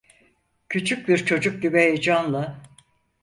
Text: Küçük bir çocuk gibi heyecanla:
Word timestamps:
Küçük 0.69 1.07
bir 1.07 1.25
çocuk 1.25 1.61
gibi 1.61 1.77
heyecanla: 1.77 2.61